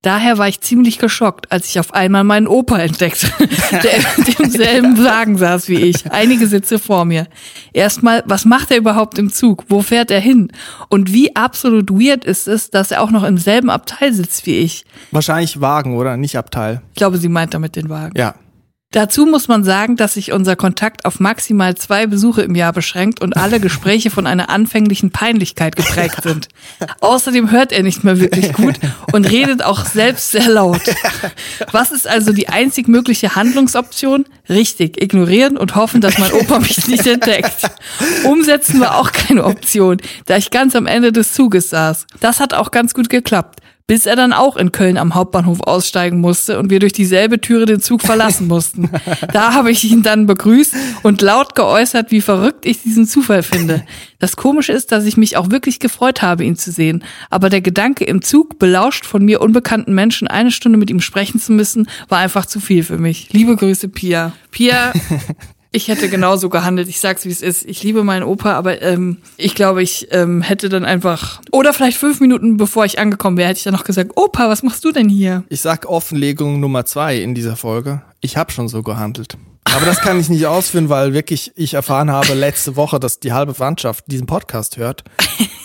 [0.04, 3.28] Daher war ich ziemlich geschockt, als ich auf einmal meinen Opa entdeckte,
[3.72, 7.28] der im selben Wagen saß wie ich, einige Sitze vor mir.
[7.72, 9.66] Erstmal, was macht er überhaupt im Zug?
[9.70, 10.52] Wo fährt er hin?
[10.90, 14.58] Und wie absolut weird ist es, dass er auch noch im selben Abteil sitzt wie
[14.58, 14.86] ich?
[15.12, 16.18] Wahrscheinlich Wagen, oder?
[16.18, 16.82] Nicht Abteil.
[16.94, 18.18] Ich glaube, sie meint damit den Wagen.
[18.18, 18.34] Ja.
[18.92, 23.22] Dazu muss man sagen, dass sich unser Kontakt auf maximal zwei Besuche im Jahr beschränkt
[23.22, 26.50] und alle Gespräche von einer anfänglichen Peinlichkeit geprägt sind.
[27.00, 28.76] Außerdem hört er nicht mehr wirklich gut
[29.14, 30.82] und redet auch selbst sehr laut.
[31.72, 34.26] Was ist also die einzig mögliche Handlungsoption?
[34.50, 37.72] Richtig, ignorieren und hoffen, dass mein Opa mich nicht entdeckt.
[38.26, 42.08] Umsetzen war auch keine Option, da ich ganz am Ende des Zuges saß.
[42.20, 46.22] Das hat auch ganz gut geklappt bis er dann auch in Köln am Hauptbahnhof aussteigen
[46.22, 48.90] musste und wir durch dieselbe Türe den Zug verlassen mussten.
[49.34, 50.74] Da habe ich ihn dann begrüßt
[51.04, 53.84] und laut geäußert, wie verrückt ich diesen Zufall finde.
[54.20, 57.04] Das Komische ist, dass ich mich auch wirklich gefreut habe, ihn zu sehen.
[57.30, 61.42] Aber der Gedanke im Zug, belauscht von mir unbekannten Menschen eine Stunde mit ihm sprechen
[61.42, 63.28] zu müssen, war einfach zu viel für mich.
[63.34, 64.32] Liebe Grüße, Pia.
[64.52, 64.94] Pia,
[65.72, 66.90] ich hätte genauso gehandelt.
[66.90, 67.66] Ich sag's, wie es ist.
[67.66, 71.42] Ich liebe meinen Opa, aber ähm, ich glaube, ich ähm, hätte dann einfach.
[71.52, 74.64] Oder vielleicht fünf Minuten bevor ich angekommen wäre, hätte ich dann noch gesagt, Opa, was
[74.64, 75.44] machst du denn hier?
[75.50, 78.02] Ich sag Offenlegung Nummer zwei in dieser Folge.
[78.20, 79.38] Ich habe schon so gehandelt.
[79.64, 83.32] Aber das kann ich nicht ausführen, weil wirklich ich erfahren habe letzte Woche, dass die
[83.32, 85.04] halbe Verwandtschaft diesen Podcast hört.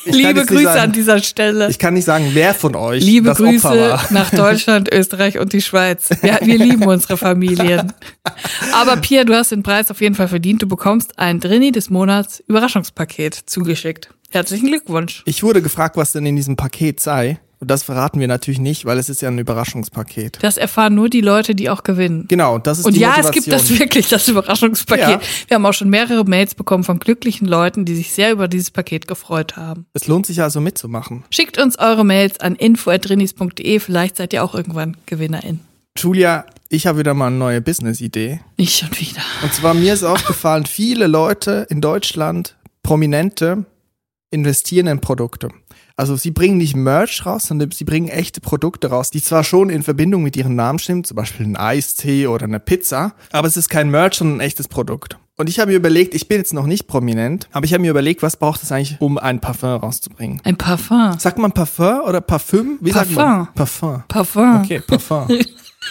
[0.04, 1.68] Liebe Grüße sagen, an dieser Stelle.
[1.68, 4.06] Ich kann nicht sagen, wer von euch Liebe das Grüße Opfer war.
[4.10, 6.10] nach Deutschland, Österreich und die Schweiz.
[6.22, 7.92] Wir, wir lieben unsere Familien.
[8.72, 10.62] Aber Pia, du hast den Preis auf jeden Fall verdient.
[10.62, 14.10] Du bekommst ein Drini des Monats Überraschungspaket zugeschickt.
[14.30, 15.22] Herzlichen Glückwunsch.
[15.24, 17.40] Ich wurde gefragt, was denn in diesem Paket sei.
[17.58, 20.38] Und das verraten wir natürlich nicht, weil es ist ja ein Überraschungspaket.
[20.42, 22.26] Das erfahren nur die Leute, die auch gewinnen.
[22.28, 23.34] Genau, das ist Und die ja, Motivation.
[23.34, 25.08] es gibt das wirklich, das Überraschungspaket.
[25.08, 25.20] Ja.
[25.48, 28.70] Wir haben auch schon mehrere Mails bekommen von glücklichen Leuten, die sich sehr über dieses
[28.70, 29.86] Paket gefreut haben.
[29.94, 31.24] Es lohnt sich also mitzumachen.
[31.30, 35.60] Schickt uns eure Mails an info.drinis.de, vielleicht seid ihr auch irgendwann Gewinnerin.
[35.96, 38.40] Julia, ich habe wieder mal eine neue Business-Idee.
[38.58, 39.22] Nicht schon wieder.
[39.42, 43.64] Und zwar mir ist aufgefallen, viele Leute in Deutschland, Prominente,
[44.30, 45.48] investieren in Produkte.
[45.98, 49.70] Also sie bringen nicht Merch raus, sondern sie bringen echte Produkte raus, die zwar schon
[49.70, 53.56] in Verbindung mit ihrem Namen stimmen, zum Beispiel ein Eistee oder eine Pizza, aber es
[53.56, 55.16] ist kein Merch, sondern ein echtes Produkt.
[55.38, 57.90] Und ich habe mir überlegt, ich bin jetzt noch nicht prominent, aber ich habe mir
[57.90, 60.40] überlegt, was braucht es eigentlich, um ein Parfum rauszubringen?
[60.44, 61.18] Ein Parfum.
[61.18, 62.78] Sagt man Parfum oder Parfüm?
[62.80, 63.48] Wie sagt man?
[63.54, 64.02] Parfum.
[64.08, 64.62] Parfum.
[64.62, 65.28] Okay, Parfum.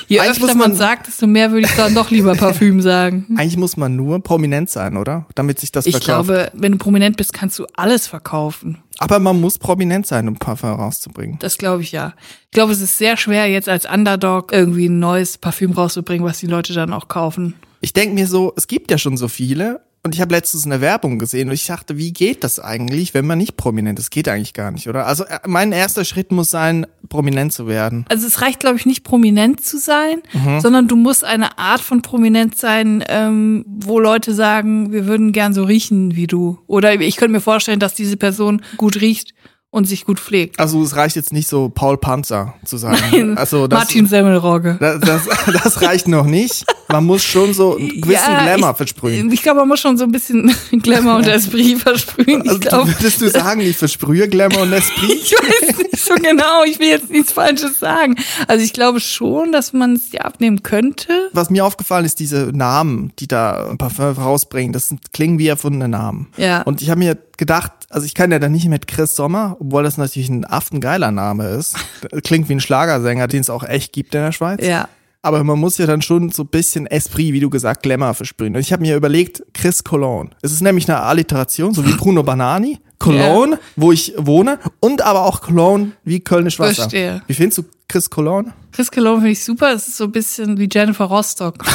[0.08, 3.25] Je Eigentlich öfter man man- sagt, desto mehr würde ich dann doch lieber Parfüm sagen.
[3.38, 5.25] Eigentlich muss man nur prominent sein, oder?
[5.36, 6.27] Damit sich das Ich verkauft.
[6.27, 8.79] glaube, wenn du prominent bist, kannst du alles verkaufen.
[8.97, 11.38] Aber man muss prominent sein, um Parfum rauszubringen.
[11.39, 12.13] Das glaube ich ja.
[12.45, 16.39] Ich glaube, es ist sehr schwer, jetzt als Underdog irgendwie ein neues Parfüm rauszubringen, was
[16.39, 17.55] die Leute dann auch kaufen.
[17.81, 19.81] Ich denke mir so, es gibt ja schon so viele.
[20.06, 23.26] Und ich habe letztens eine Werbung gesehen und ich dachte, wie geht das eigentlich, wenn
[23.26, 24.12] man nicht prominent ist?
[24.12, 25.08] Geht eigentlich gar nicht, oder?
[25.08, 28.06] Also äh, mein erster Schritt muss sein, prominent zu werden.
[28.08, 30.60] Also es reicht, glaube ich, nicht prominent zu sein, Mhm.
[30.60, 35.56] sondern du musst eine Art von prominent sein, ähm, wo Leute sagen, wir würden gern
[35.56, 36.60] so riechen wie du.
[36.68, 39.34] Oder ich könnte mir vorstellen, dass diese Person gut riecht
[39.72, 40.60] und sich gut pflegt.
[40.60, 43.36] Also es reicht jetzt nicht so Paul Panzer zu sein.
[43.38, 44.78] Also das, Martin Semmelrogge.
[44.80, 45.28] das, das,
[45.63, 46.63] das reicht noch nicht.
[46.88, 49.32] Man muss schon so einen gewissen Ja, Glamour ich, versprühen.
[49.32, 52.41] Ich glaube, man muss schon so ein bisschen Glamour und Esprit versprühen.
[52.43, 55.10] Ich Also glaube, würdest du sagen, ich versprühe Glamour und Esprit?
[55.24, 56.63] ich weiß nicht so genau.
[56.65, 58.15] Ich will jetzt nichts Falsches sagen.
[58.48, 61.30] Also ich glaube schon, dass man es dir abnehmen könnte.
[61.34, 65.48] Was mir aufgefallen ist, diese Namen, die da ein Parfum rausbringen, das sind, klingen wie
[65.48, 66.28] erfundene Namen.
[66.38, 66.62] Ja.
[66.62, 69.84] Und ich habe mir gedacht, also ich kann ja dann nicht mit Chris Sommer, obwohl
[69.84, 71.76] das natürlich ein affengeiler Name ist.
[72.24, 74.65] Klingt wie ein Schlagersänger, den es auch echt gibt in der Schweiz.
[74.65, 74.88] Ja.
[75.25, 78.53] Aber man muss ja dann schon so ein bisschen Esprit, wie du gesagt, Glamour versprühen.
[78.55, 80.29] Und ich habe mir überlegt, Chris Cologne.
[80.43, 82.77] Es ist nämlich eine Alliteration, so wie Bruno Banani.
[82.99, 86.83] Cologne, wo ich wohne, und aber auch Cologne wie Kölnisch Wasser.
[86.83, 87.23] Verstehe.
[87.25, 88.53] Wie findest du Chris Cologne?
[88.71, 89.73] Chris Cologne finde ich super.
[89.73, 91.55] Es ist so ein bisschen wie Jennifer Rostock.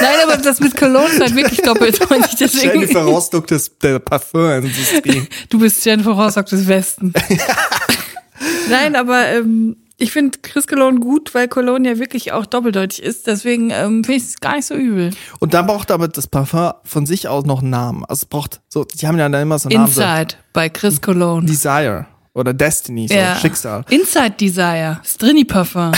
[0.00, 2.36] Nein, aber das mit Cologne ist halt wirklich doppeldeutig.
[2.40, 5.22] Deswegen, Jennifer Rostock des, der Parfumindustrie.
[5.48, 7.12] Du bist Jennifer Rostock des Westen.
[8.68, 13.26] Nein, aber ähm, ich finde Chris Cologne gut, weil Cologne ja wirklich auch doppeldeutig ist.
[13.26, 15.10] Deswegen ähm, finde ich es gar nicht so übel.
[15.38, 18.04] Und dann braucht aber das Parfum von sich aus noch einen Namen.
[18.06, 19.92] Also es braucht so, die haben ja dann immer so einen Namen.
[19.92, 21.46] So Inside bei Chris Cologne.
[21.46, 23.36] Desire oder Destiny, so ja.
[23.36, 23.84] Schicksal.
[23.90, 25.00] Inside Desire.
[25.04, 25.92] Strini Parfum.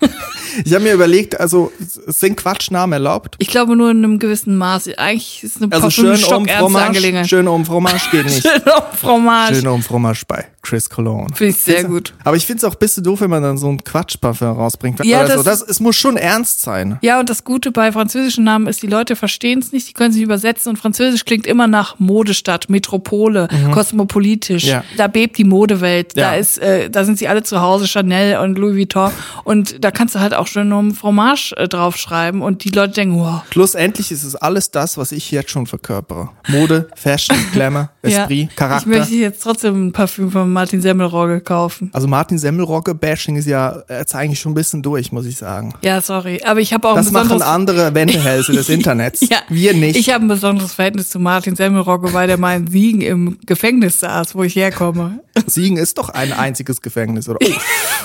[0.64, 3.36] Ich habe mir überlegt, also sind Quatschnamen erlaubt?
[3.38, 4.88] Ich glaube nur in einem gewissen Maß.
[4.96, 7.28] Eigentlich ist eine Also Parfüm schön um Fromage, Angelegenheit.
[7.28, 8.42] schön um Fromage geht nicht.
[8.46, 9.54] Schön um Fromage.
[9.56, 11.28] Schön um Fromage bei Chris Cologne.
[11.34, 12.14] Finde ich sehr gut.
[12.24, 15.04] Aber ich finde es auch ein bisschen doof, wenn man dann so ein Quatschparfüm rausbringt.
[15.04, 15.42] Ja, so.
[15.42, 16.98] das- das, es muss schon ernst sein.
[17.02, 20.12] Ja, und das Gute bei französischen Namen ist, die Leute verstehen es nicht, die können
[20.12, 24.64] sich übersetzen und Französisch klingt immer nach Modestadt, Metropole, kosmopolitisch.
[24.64, 24.70] Mhm.
[24.70, 24.84] Ja.
[24.96, 26.38] Da bebt die Modewelt, da Ja.
[26.40, 29.10] ist, äh, da sind sie alle zu Hause, Chanel und Louis Vuitton
[29.44, 33.18] und da kannst du halt auch schon um Fromage äh, draufschreiben und die Leute denken,
[33.18, 33.42] wow.
[33.50, 36.30] Schlussendlich ist es alles das, was ich jetzt schon verkörpere.
[36.48, 38.88] Mode, Fashion, Glamour, Esprit, Ich Charakter.
[38.88, 41.90] möchte jetzt trotzdem ein Parfüm von Martin Semmelrogge kaufen.
[41.92, 45.74] Also Martin Semmelrogge-Bashing ist ja jetzt eigentlich schon ein bisschen durch, muss ich sagen.
[45.82, 49.20] Ja, sorry, aber ich habe auch Das ein machen besonderes andere Wendehälse des Internets.
[49.28, 49.96] Ja, Wir nicht.
[49.96, 54.00] Ich habe ein besonderes Verhältnis zu Martin Semmelrogge, weil der mal in Siegen im Gefängnis
[54.00, 55.20] saß, wo ich herkomme.
[55.46, 57.38] Siegen ist doch ein einziges Gefängnis, oder?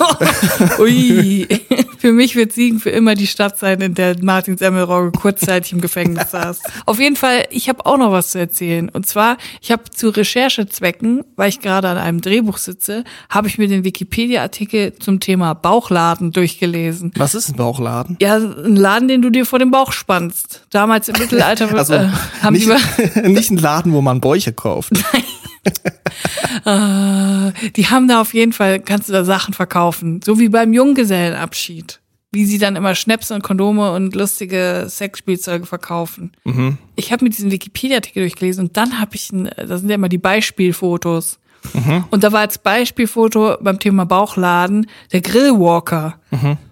[0.00, 1.46] Oh, Ui.
[1.98, 5.80] Für mich wird Siegen für immer die Stadt sein, in der Martin Semmelrogge kurzzeitig im
[5.80, 6.60] Gefängnis saß.
[6.86, 8.88] Auf jeden Fall, ich habe auch noch was zu erzählen.
[8.88, 13.58] Und zwar, ich habe zu Recherchezwecken, weil ich gerade an einem Drehbuch sitze, habe ich
[13.58, 17.12] mir den Wikipedia-Artikel zum Thema Bauchladen durchgelesen.
[17.16, 18.16] was ist ein Bauchladen?
[18.20, 20.66] Ja, ein Laden, den du dir vor den Bauch spannst.
[20.70, 22.08] Damals im Mittelalter Also äh,
[22.42, 24.92] haben nicht, die nicht ein Laden, wo man Bäuche kauft.
[26.64, 30.20] Äh, die haben da auf jeden Fall, kannst du da Sachen verkaufen.
[30.24, 32.00] So wie beim Junggesellenabschied.
[32.32, 36.32] Wie sie dann immer Schnäpse und Kondome und lustige Sexspielzeuge verkaufen.
[36.96, 40.08] Ich habe mir diesen Wikipedia-Artikel durchgelesen und dann habe ich, ein, da sind ja immer
[40.08, 41.38] die Beispielfotos.
[42.10, 46.18] Und da war als Beispielfoto beim Thema Bauchladen der Grillwalker.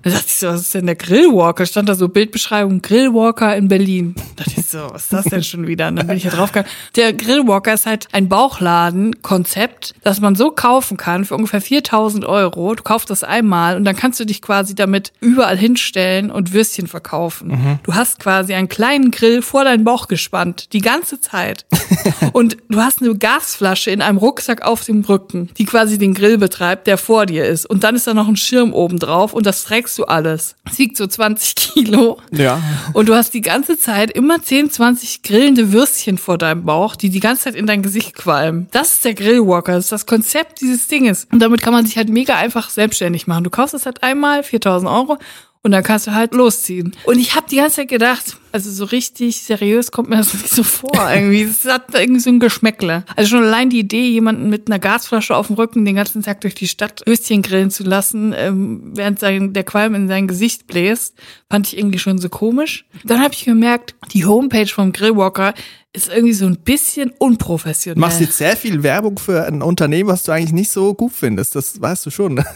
[0.03, 1.65] Da dachte ich so, was ist denn der Grillwalker?
[1.65, 4.15] Stand da so Bildbeschreibung, Grillwalker in Berlin.
[4.37, 5.89] Da dachte ich so, was ist das denn schon wieder?
[5.89, 6.71] Und dann bin ich ja draufgegangen.
[6.95, 12.75] Der Grillwalker ist halt ein Bauchladen-Konzept, das man so kaufen kann für ungefähr 4000 Euro.
[12.75, 16.87] Du kaufst das einmal und dann kannst du dich quasi damit überall hinstellen und Würstchen
[16.87, 17.79] verkaufen.
[17.83, 21.65] Du hast quasi einen kleinen Grill vor deinen Bauch gespannt, die ganze Zeit.
[22.33, 26.37] und du hast eine Gasflasche in einem Rucksack auf dem Rücken, die quasi den Grill
[26.37, 27.65] betreibt, der vor dir ist.
[27.65, 30.57] Und dann ist da noch ein Schirm oben drauf und das trägst du alles.
[30.71, 32.19] Es wiegt so 20 Kilo.
[32.33, 32.61] Ja.
[32.93, 37.11] Und du hast die ganze Zeit immer 10, 20 grillende Würstchen vor deinem Bauch, die
[37.11, 38.69] die ganze Zeit in dein Gesicht qualmen.
[38.73, 41.27] Das ist der Grillwalker, das ist das Konzept dieses Dinges.
[41.31, 43.45] Und damit kann man sich halt mega einfach selbstständig machen.
[43.45, 45.19] Du kaufst es halt einmal, 4000 Euro.
[45.63, 46.95] Und dann kannst du halt losziehen.
[47.07, 50.49] Und ich habe die ganze Zeit gedacht, also so richtig seriös kommt mir das nicht
[50.49, 51.43] so vor irgendwie.
[51.43, 53.05] Es hat irgendwie so ein Geschmäckle.
[53.15, 56.41] Also schon allein die Idee, jemanden mit einer Gasflasche auf dem Rücken den ganzen Tag
[56.41, 60.67] durch die Stadt Würstchen grillen zu lassen, ähm, während sein, der Qualm in sein Gesicht
[60.67, 61.17] bläst,
[61.51, 62.87] fand ich irgendwie schon so komisch.
[63.05, 65.53] Dann habe ich gemerkt, die Homepage vom Grillwalker
[65.93, 67.95] ist irgendwie so ein bisschen unprofessionell.
[67.95, 71.13] Du machst jetzt sehr viel Werbung für ein Unternehmen, was du eigentlich nicht so gut
[71.13, 71.55] findest.
[71.55, 72.43] Das weißt du schon.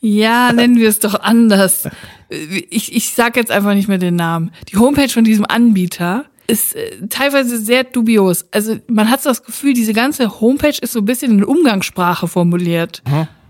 [0.00, 1.88] Ja, nennen wir es doch anders.
[2.30, 4.50] Ich, ich sag jetzt einfach nicht mehr den Namen.
[4.70, 8.46] Die Homepage von diesem Anbieter ist äh, teilweise sehr dubios.
[8.50, 12.26] Also man hat so das Gefühl, diese ganze Homepage ist so ein bisschen in Umgangssprache
[12.26, 13.02] formuliert.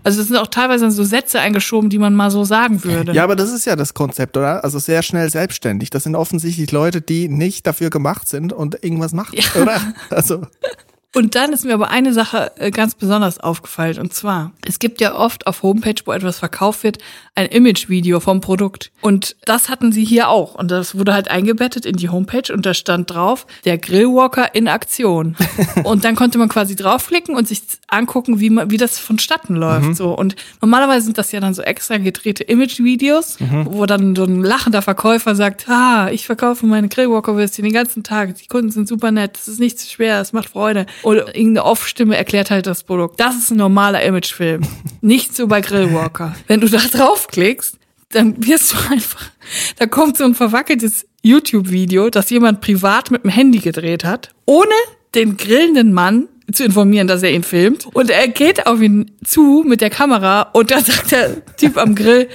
[0.03, 3.11] Also es sind auch teilweise so Sätze eingeschoben, die man mal so sagen würde.
[3.13, 4.63] Ja, aber das ist ja das Konzept, oder?
[4.63, 5.89] Also sehr schnell selbstständig.
[5.89, 9.81] Das sind offensichtlich Leute, die nicht dafür gemacht sind und irgendwas machen, oder?
[10.09, 10.41] Also
[11.15, 13.97] Und dann ist mir aber eine Sache äh, ganz besonders aufgefallen.
[13.97, 16.99] Und zwar, es gibt ja oft auf Homepage, wo etwas verkauft wird,
[17.33, 18.91] ein Image-Video vom Produkt.
[19.01, 20.53] Und das hatten sie hier auch.
[20.53, 24.67] Und das wurde halt eingebettet in die Homepage und da stand drauf, der Grillwalker in
[24.67, 25.35] Aktion.
[25.83, 29.95] und dann konnte man quasi draufklicken und sich angucken, wie, man, wie das vonstatten läuft.
[29.95, 30.15] So.
[30.15, 34.83] Und normalerweise sind das ja dann so extra gedrehte Image-Videos, wo dann so ein lachender
[34.83, 38.35] Verkäufer sagt, ah, ich verkaufe meine Grillwalker-Würstchen den ganzen Tag.
[38.35, 40.85] Die Kunden sind super nett, es ist nicht zu schwer, es macht Freude.
[41.03, 43.19] Oder irgendeine Off-Stimme erklärt halt das Produkt.
[43.19, 44.61] Das ist ein normaler Imagefilm.
[45.01, 46.35] Nicht so bei Grillwalker.
[46.47, 47.77] Wenn du da draufklickst,
[48.09, 49.29] dann wirst du einfach,
[49.77, 54.73] da kommt so ein verwackeltes YouTube-Video, das jemand privat mit dem Handy gedreht hat, ohne
[55.15, 57.85] den grillenden Mann zu informieren, dass er ihn filmt.
[57.93, 61.95] Und er geht auf ihn zu mit der Kamera und dann sagt der Typ am
[61.95, 62.29] Grill,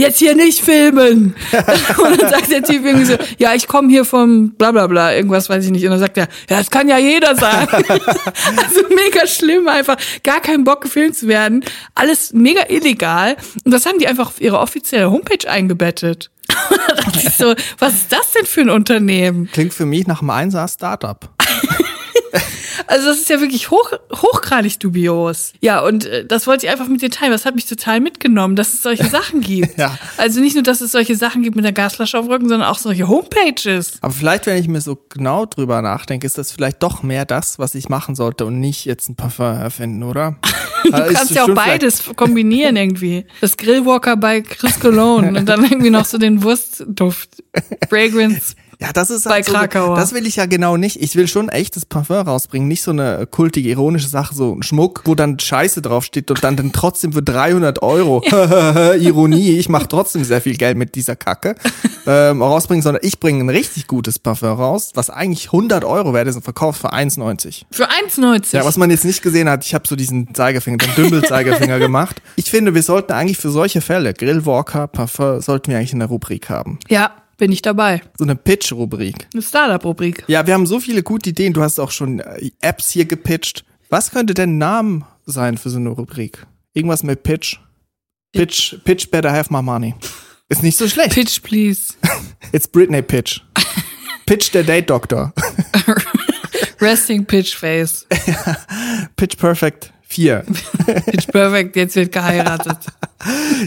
[0.00, 1.34] jetzt hier nicht filmen.
[2.02, 5.14] und dann sagt der Typ irgendwie so, ja, ich komme hier vom bla bla bla,
[5.14, 5.84] irgendwas weiß ich nicht.
[5.84, 7.84] Und dann sagt er, ja, das kann ja jeder sagen.
[7.88, 11.64] also mega schlimm einfach, gar keinen Bock gefilmt zu werden.
[11.94, 13.36] Alles mega illegal.
[13.64, 16.30] Und das haben die einfach auf ihre offizielle Homepage eingebettet.
[17.38, 19.48] so, was ist das denn für ein Unternehmen?
[19.52, 21.28] klingt für mich nach einem Einser-Startup.
[22.90, 25.52] Also das ist ja wirklich hoch, hochgradig dubios.
[25.60, 27.30] Ja, und äh, das wollte ich einfach mit dir teilen.
[27.30, 29.78] Das hat mich total mitgenommen, dass es solche Sachen gibt.
[29.78, 29.96] Ja.
[30.16, 32.68] Also nicht nur, dass es solche Sachen gibt mit der Gasflasche auf dem Rücken, sondern
[32.68, 33.98] auch solche Homepages.
[34.00, 37.60] Aber vielleicht, wenn ich mir so genau drüber nachdenke, ist das vielleicht doch mehr das,
[37.60, 40.36] was ich machen sollte und nicht jetzt ein Parfum erfinden, oder?
[40.82, 43.26] Du kannst ja auch beides kombinieren irgendwie.
[43.42, 47.44] Das Grillwalker bei Chris Cologne und dann irgendwie noch so den Wurstduft.
[47.90, 48.54] Fragrance.
[48.80, 49.94] Ja, das ist Bei halt so, Krakauer.
[49.96, 50.96] das will ich ja genau nicht.
[51.02, 55.02] Ich will schon echtes Parfum rausbringen, nicht so eine kultige, ironische Sache, so ein Schmuck,
[55.04, 58.22] wo dann Scheiße draufsteht und dann, dann trotzdem für 300 Euro,
[58.98, 61.56] Ironie, ich mache trotzdem sehr viel Geld mit dieser Kacke,
[62.06, 66.28] ähm, rausbringen, sondern ich bringe ein richtig gutes Parfum raus, was eigentlich 100 Euro wert
[66.28, 67.64] ist und verkauft für 1,90.
[67.70, 68.54] Für 1,90.
[68.56, 72.22] Ja, was man jetzt nicht gesehen hat, ich habe so diesen Zeigefinger, den Dümbel-Zeigefinger gemacht.
[72.36, 76.08] Ich finde, wir sollten eigentlich für solche Fälle, Grillwalker, Parfum, sollten wir eigentlich in der
[76.08, 76.78] Rubrik haben.
[76.88, 77.10] ja,
[77.40, 78.02] bin ich dabei.
[78.16, 79.26] So eine Pitch-Rubrik.
[79.32, 80.24] Eine Startup-Rubrik.
[80.28, 81.52] Ja, wir haben so viele gute Ideen.
[81.52, 83.64] Du hast auch schon äh, Apps hier gepitcht.
[83.88, 86.46] Was könnte denn Namen sein für so eine Rubrik?
[86.74, 87.56] Irgendwas mit Pitch?
[88.32, 89.94] Pitch, Pitch better have my money.
[90.48, 91.14] Ist nicht so schlecht.
[91.14, 91.94] Pitch, please.
[92.52, 93.40] It's Britney Pitch.
[94.26, 95.32] Pitch der Date Doctor.
[96.80, 98.06] Resting Pitch Face.
[99.16, 100.44] Pitch Perfect 4.
[101.06, 102.78] Pitch Perfect, jetzt wird geheiratet.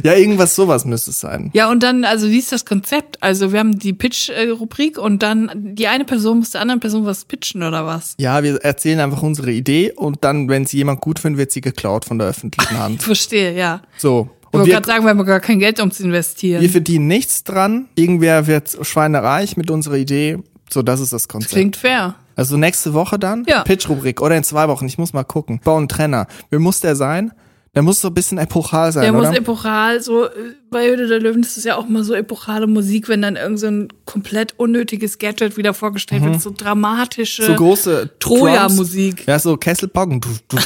[0.03, 1.51] Ja, irgendwas sowas müsste es sein.
[1.53, 3.21] Ja, und dann, also wie ist das Konzept?
[3.21, 7.23] Also wir haben die Pitch-Rubrik und dann die eine Person muss der anderen Person was
[7.25, 8.15] pitchen oder was?
[8.17, 11.61] Ja, wir erzählen einfach unsere Idee und dann, wenn sie jemand gut findet, wird sie
[11.61, 13.03] geklaut von der öffentlichen Hand.
[13.03, 13.81] Verstehe, ja.
[13.97, 14.29] So.
[14.41, 16.61] Ich Und wollte wir, gerade sagen, wir haben gar kein Geld, um zu investieren.
[16.61, 17.87] wir verdienen nichts dran.
[17.95, 20.39] Irgendwer wird schweinereich mit unserer Idee.
[20.69, 21.53] So, das ist das Konzept.
[21.53, 22.15] Klingt fair.
[22.35, 23.43] Also nächste Woche dann?
[23.47, 23.63] Ja.
[23.63, 24.21] Pitch-Rubrik.
[24.21, 24.85] Oder in zwei Wochen.
[24.85, 25.59] Ich muss mal gucken.
[25.63, 26.27] Bau einen Trenner.
[26.49, 27.31] Wer muss der sein?
[27.75, 29.29] Der muss so ein bisschen epochal sein, Der oder?
[29.29, 30.29] muss epochal, so äh,
[30.69, 33.59] bei Höhle der Löwen ist es ja auch mal so epochale Musik, wenn dann irgend
[33.59, 37.47] so ein komplett unnötiges Gadget wieder vorgestellt wird, so dramatische Mhm.
[37.47, 39.25] so große Troja-Musik.
[39.25, 40.59] Ja, so du.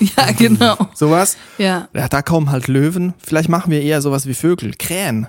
[0.16, 0.76] Ja, genau.
[0.92, 1.36] Sowas.
[1.58, 1.88] Ja.
[1.94, 3.14] Ja, da kommen halt Löwen.
[3.24, 4.72] Vielleicht machen wir eher sowas wie Vögel.
[4.76, 5.28] Krähen.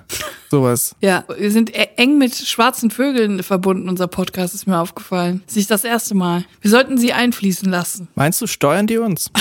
[0.52, 0.94] Sowas.
[1.00, 5.40] Ja, wir sind e- eng mit schwarzen Vögeln verbunden, unser Podcast ist mir aufgefallen.
[5.46, 6.44] Das ist nicht das erste Mal.
[6.60, 8.08] Wir sollten sie einfließen lassen.
[8.16, 9.30] Meinst du, steuern die uns?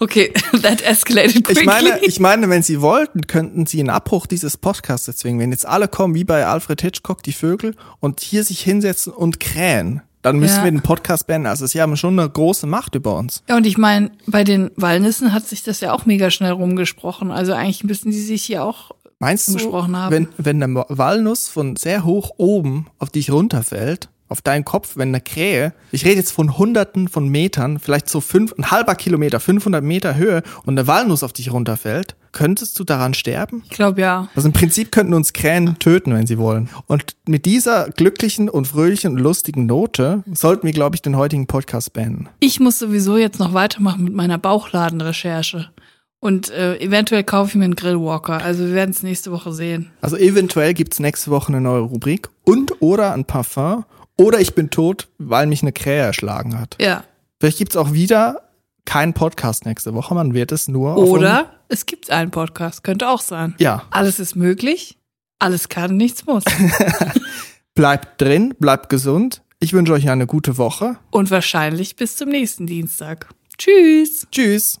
[0.00, 0.32] Okay,
[0.62, 1.60] that escalated quickly.
[1.60, 5.40] Ich meine, ich meine, wenn sie wollten, könnten sie einen Abbruch dieses Podcasts erzwingen.
[5.40, 9.40] Wenn jetzt alle kommen, wie bei Alfred Hitchcock, die Vögel, und hier sich hinsetzen und
[9.40, 10.64] krähen, dann müssen Ja.
[10.64, 11.46] wir den Podcast beenden.
[11.46, 13.42] Also sie haben schon eine große Macht über uns.
[13.48, 17.30] ja, und ich meine, bei den Walnüssen hat sich das ja auch mega schnell rumgesprochen.
[17.30, 18.90] Also eigentlich müssen die sich hier auch
[19.24, 24.66] Meinst du, wenn, wenn eine Walnuss von sehr hoch oben auf dich runterfällt, auf deinen
[24.66, 28.70] Kopf, wenn eine Krähe, ich rede jetzt von hunderten von Metern, vielleicht so fünf, ein
[28.70, 33.62] halber Kilometer, 500 Meter Höhe und eine Walnuss auf dich runterfällt, könntest du daran sterben?
[33.64, 34.28] Ich glaube ja.
[34.34, 36.68] Also im Prinzip könnten uns Krähen töten, wenn sie wollen.
[36.86, 41.46] Und mit dieser glücklichen und fröhlichen und lustigen Note sollten wir, glaube ich, den heutigen
[41.46, 42.28] Podcast beenden.
[42.40, 45.70] Ich muss sowieso jetzt noch weitermachen mit meiner Bauchladenrecherche.
[46.24, 48.42] Und äh, eventuell kaufe ich mir einen Grillwalker.
[48.42, 49.90] Also wir werden es nächste Woche sehen.
[50.00, 53.84] Also eventuell gibt's nächste Woche eine neue Rubrik und oder ein Parfum
[54.16, 56.78] oder ich bin tot, weil mich eine Krähe erschlagen hat.
[56.80, 57.04] Ja.
[57.38, 58.40] Vielleicht gibt's auch wieder
[58.86, 62.84] keinen Podcast nächste Woche, man wird es nur Oder es gibt einen Podcast.
[62.84, 63.54] Könnte auch sein.
[63.58, 64.96] Ja, Alles ist möglich.
[65.38, 66.44] Alles kann, nichts muss.
[67.74, 69.42] bleibt drin, bleibt gesund.
[69.60, 70.96] Ich wünsche euch eine gute Woche.
[71.10, 73.28] Und wahrscheinlich bis zum nächsten Dienstag.
[73.58, 74.26] Tschüss.
[74.32, 74.80] Tschüss.